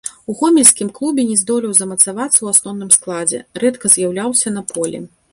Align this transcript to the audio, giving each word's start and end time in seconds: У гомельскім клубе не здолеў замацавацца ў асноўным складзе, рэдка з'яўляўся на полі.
У 0.31 0.35
гомельскім 0.37 0.87
клубе 0.99 1.25
не 1.31 1.35
здолеў 1.41 1.75
замацавацца 1.79 2.33
ў 2.41 2.47
асноўным 2.53 2.89
складзе, 2.95 3.41
рэдка 3.65 3.91
з'яўляўся 3.97 4.55
на 4.57 4.65
полі. 4.73 5.03